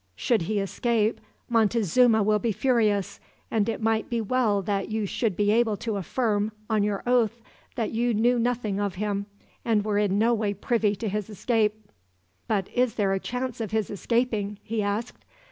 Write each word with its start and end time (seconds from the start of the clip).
Should 0.15 0.41
he 0.49 0.59
escape, 0.59 1.21
Montezuma 1.47 2.23
will 2.23 2.39
be 2.39 2.51
furious; 2.51 3.19
and 3.51 3.69
it 3.69 3.83
might 3.83 4.09
be 4.09 4.19
well 4.19 4.63
that 4.63 4.89
you 4.89 5.05
should 5.05 5.35
be 5.35 5.51
able 5.51 5.77
to 5.77 5.95
affirm, 5.95 6.51
on 6.71 6.81
your 6.81 7.03
oath, 7.05 7.39
that 7.75 7.91
you 7.91 8.11
knew 8.11 8.39
nothing 8.39 8.79
of 8.79 8.95
him, 8.95 9.27
and 9.63 9.85
were 9.85 9.99
in 9.99 10.17
no 10.17 10.33
way 10.33 10.55
privy 10.55 10.95
to 10.95 11.07
his 11.07 11.29
escape.' 11.29 11.91
"'But 12.47 12.67
is 12.73 12.95
there 12.95 13.13
a 13.13 13.19
chance 13.19 13.61
of 13.61 13.69
his 13.69 13.91
escaping?' 13.91 14.57
he 14.63 14.81
asked. 14.81 15.23